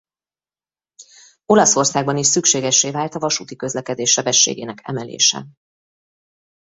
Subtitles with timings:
[1.45, 5.47] Olaszországban is szükségessé vált a vasúti közlekedés sebességének emelése.